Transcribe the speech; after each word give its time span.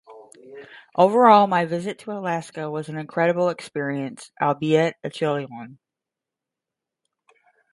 Overall, 0.95 1.45
my 1.45 1.63
visit 1.65 1.99
to 1.99 2.11
Alaska 2.11 2.71
was 2.71 2.89
an 2.89 2.97
incredible 2.97 3.49
experience, 3.49 4.31
albeit 4.41 4.95
a 5.03 5.11
chilly 5.11 5.45
one. 5.45 5.77